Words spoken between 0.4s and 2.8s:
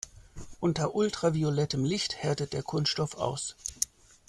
Unter ultraviolettem Licht härtet der